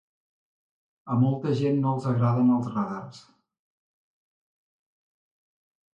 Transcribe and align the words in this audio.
A 1.15 1.17
molta 1.23 1.51
gent 1.59 1.77
no 1.83 1.93
els 1.97 2.07
agraden 2.13 2.49
els 2.57 2.71
radars. 2.77 3.21